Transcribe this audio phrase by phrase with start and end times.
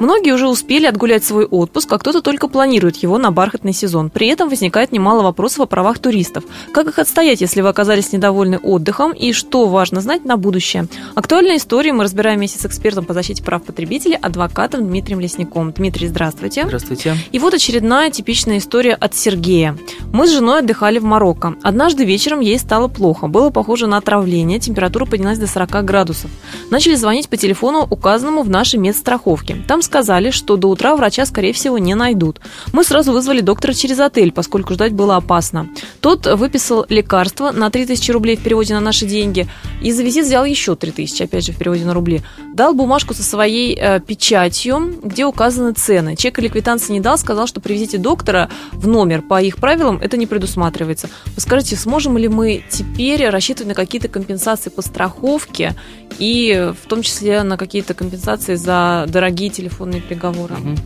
[0.00, 4.08] Многие уже успели отгулять свой отпуск, а кто-то только планирует его на бархатный сезон.
[4.08, 6.44] При этом возникает немало вопросов о правах туристов.
[6.72, 10.88] Как их отстоять, если вы оказались недовольны отдыхом, и что важно знать на будущее?
[11.14, 15.72] Актуальные истории мы разбираем вместе с экспертом по защите прав потребителей, адвокатом Дмитрием Лесником.
[15.72, 16.64] Дмитрий, здравствуйте.
[16.64, 17.16] Здравствуйте.
[17.30, 19.76] И вот очередная типичная история от Сергея.
[20.14, 21.56] Мы с женой отдыхали в Марокко.
[21.62, 23.28] Однажды вечером ей стало плохо.
[23.28, 26.30] Было похоже на отравление, температура поднялась до 40 градусов.
[26.70, 29.58] Начали звонить по телефону, указанному в нашей медстраховке.
[29.68, 32.40] Там сказали, что до утра врача, скорее всего, не найдут.
[32.72, 35.68] Мы сразу вызвали доктора через отель, поскольку ждать было опасно.
[36.00, 39.48] Тот выписал лекарство на 3000 рублей в переводе на наши деньги
[39.82, 42.22] и за визит взял еще 3000, опять же, в переводе на рубли.
[42.54, 46.14] Дал бумажку со своей э, печатью, где указаны цены.
[46.14, 49.22] Чек или квитанции не дал, сказал, что привезите доктора в номер.
[49.22, 51.08] По их правилам это не предусматривается.
[51.34, 55.74] Вы скажите, сможем ли мы теперь рассчитывать на какие-то компенсации по страховке
[56.20, 60.54] и в том числе на какие-то компенсации за дорогие телефонные переговоры?
[60.54, 60.76] Угу.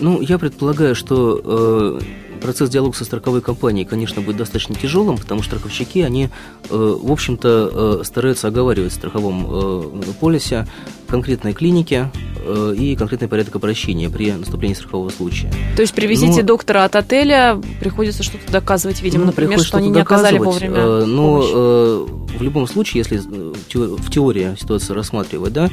[0.00, 2.00] Ну, я предполагаю, что э,
[2.40, 6.30] процесс диалога со страховой компанией, конечно, будет достаточно тяжелым, потому что страховщики, они,
[6.70, 10.66] э, в общем-то, э, стараются оговаривать в страховом э, полисе
[11.06, 12.10] конкретные клиники
[12.44, 15.52] э, и конкретный порядок обращения при наступлении страхового случая.
[15.76, 19.90] То есть привезите но, доктора от отеля, приходится что-то доказывать, видимо, ну, например, что они
[19.90, 22.06] не оказали вовремя э, Но э,
[22.38, 25.68] в любом случае, если в теории ситуацию рассматривать, да,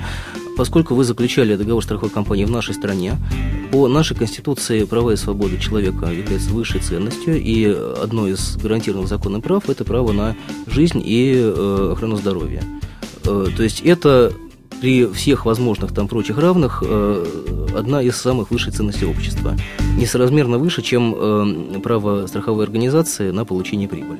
[0.57, 3.13] поскольку вы заключали договор страховой компании в нашей стране,
[3.71, 9.43] по нашей Конституции права и свободы человека являются высшей ценностью, и одно из гарантированных законных
[9.43, 12.63] прав– это право на жизнь и э, охрану здоровья.
[13.23, 14.33] Э, то есть это
[14.81, 17.25] при всех возможных там прочих равных э,
[17.75, 19.55] одна из самых высших ценностей общества.
[19.97, 24.19] Несоразмерно выше, чем э, право страховой организации на получение прибыли.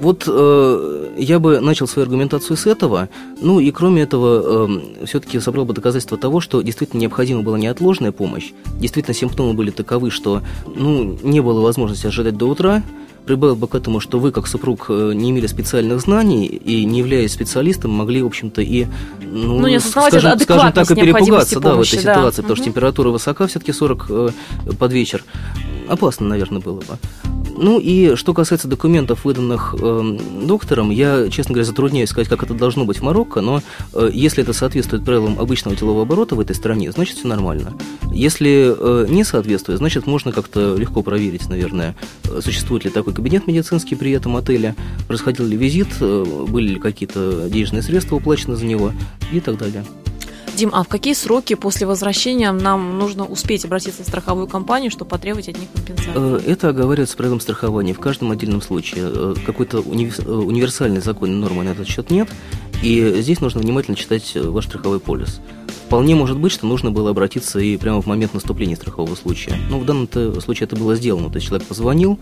[0.00, 3.08] Вот э, я бы начал свою аргументацию с этого.
[3.40, 8.12] Ну и кроме этого, э, все-таки собрал бы доказательства того, что действительно необходима была неотложная
[8.12, 8.52] помощь.
[8.78, 12.82] Действительно, симптомы были таковы, что ну, не было возможности ожидать до утра.
[13.26, 17.00] Прибавил бы к этому, что вы, как супруг, э, не имели специальных знаний и, не
[17.00, 18.86] являясь специалистом, могли, в общем-то, и,
[19.20, 22.14] ну, ну не скажем, скажем так, и перепугаться да, в этой да.
[22.14, 22.56] ситуации, потому угу.
[22.56, 24.30] что температура высока, все-таки 40 э,
[24.78, 25.24] под вечер.
[25.88, 26.98] Опасно, наверное, было бы.
[27.60, 32.54] Ну и что касается документов, выданных э, доктором, я, честно говоря, затрудняюсь сказать, как это
[32.54, 33.62] должно быть в Марокко, но
[33.94, 37.72] э, если это соответствует правилам обычного делового оборота в этой стране, значит все нормально.
[38.12, 41.96] Если э, не соответствует, значит можно как-то легко проверить, наверное,
[42.40, 44.76] существует ли такой кабинет медицинский при этом отеле,
[45.08, 48.92] происходил ли визит, э, были ли какие-то денежные средства уплачены за него
[49.32, 49.84] и так далее.
[50.58, 55.08] Дим, а в какие сроки после возвращения нам нужно успеть обратиться в страховую компанию, чтобы
[55.08, 56.12] потребовать от них компенсации?
[56.16, 59.04] Э, это оговаривается правилом страхования в каждом отдельном случае.
[59.04, 62.28] Э, какой-то э, универсальной законной нормы на этот счет нет,
[62.82, 65.40] и здесь нужно внимательно читать ваш страховой полис.
[65.86, 69.56] Вполне может быть, что нужно было обратиться и прямо в момент наступления страхового случая.
[69.70, 70.08] Но в данном
[70.40, 71.30] случае это было сделано.
[71.30, 72.18] То есть человек позвонил,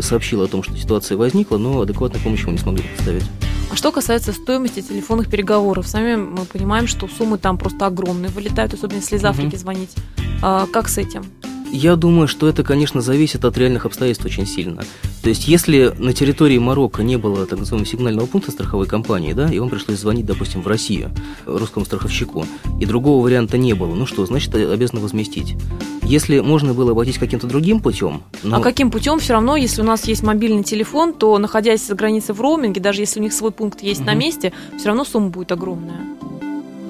[0.00, 3.24] сообщил о том, что ситуация возникла, но адекватной помощи ему не смогли представить.
[3.70, 8.74] А что касается стоимости телефонных переговоров, сами мы понимаем, что суммы там просто огромные вылетают,
[8.74, 9.58] особенно если из Африки угу.
[9.58, 9.90] звонить.
[10.42, 11.24] А, как с этим?
[11.76, 14.84] Я думаю, что это, конечно, зависит от реальных обстоятельств очень сильно.
[15.24, 19.50] То есть, если на территории Марокко не было так называемого сигнального пункта страховой компании, да,
[19.50, 21.10] и вам пришлось звонить, допустим, в Россию
[21.46, 22.46] русскому страховщику,
[22.78, 25.56] и другого варианта не было, ну что, значит, обязаны возместить.
[26.04, 28.22] Если можно было обойтись каким-то другим путем...
[28.42, 28.56] Но...
[28.56, 32.34] А каким путем все равно, если у нас есть мобильный телефон, то, находясь за границей
[32.34, 34.06] в роуминге, даже если у них свой пункт есть угу.
[34.06, 36.00] на месте, все равно сумма будет огромная.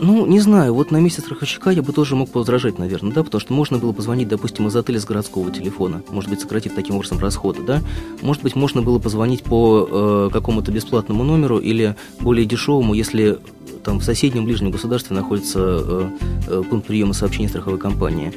[0.01, 3.41] Ну, не знаю, вот на месте страховщика я бы тоже мог возражать, наверное, да, потому
[3.41, 7.21] что можно было позвонить, допустим, из отеля с городского телефона, может быть, сократив таким образом
[7.21, 7.81] расходы, да,
[8.21, 13.39] может быть, можно было позвонить по э, какому-то бесплатному номеру или более дешевому, если
[13.85, 16.09] там в соседнем ближнем государстве находится э,
[16.49, 18.35] э, пункт приема сообщений страховой компании.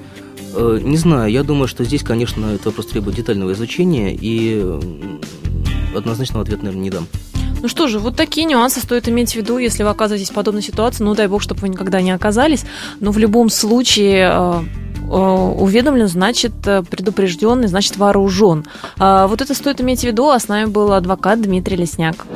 [0.53, 4.63] Э, не знаю, я думаю, что здесь, конечно, это вопрос требует детального изучения, и
[5.95, 7.07] однозначного ответа, наверное, не дам.
[7.61, 10.61] Ну что же, вот такие нюансы стоит иметь в виду, если вы оказываетесь в подобной
[10.61, 11.03] ситуации.
[11.03, 12.65] Ну, дай бог, чтобы вы никогда не оказались.
[12.99, 14.63] Но в любом случае э,
[15.01, 18.65] э, уведомлен, значит э, предупрежденный, значит вооружен.
[18.97, 20.29] Вот это стоит иметь в виду.
[20.29, 22.27] А с нами был адвокат Дмитрий Лесняк.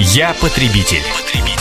[0.00, 1.02] Я потребитель.
[1.24, 1.57] потребитель.